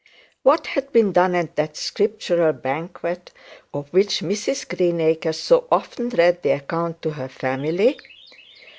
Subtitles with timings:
[0.41, 3.29] What had been done at that scriptural banquet,
[3.71, 7.99] of which Mrs Greenacre so often read the account to her family?